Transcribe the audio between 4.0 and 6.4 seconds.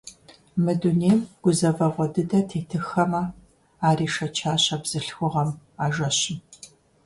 ишэчащ а бзылъхугъэм а жэщым.